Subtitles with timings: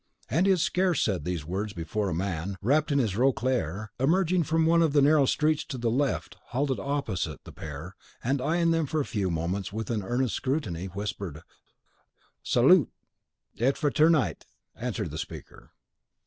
[0.31, 4.65] He had scarce said these words before a man, wrapped in his roquelaire, emerging from
[4.65, 8.87] one of the narrow streets to the left, halted opposite the pair, and eying them
[8.87, 11.43] for a few moments with an earnest scrutiny, whispered,
[12.41, 12.89] "Salut!"
[13.59, 15.69] "Et fraternite," answered the speaker.